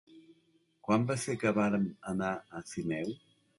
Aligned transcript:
Quan 0.87 1.05
va 1.11 1.17
ser 1.25 1.35
que 1.45 1.53
vam 1.59 1.87
anar 2.15 2.33
a 2.61 2.65
Sineu? 2.73 3.15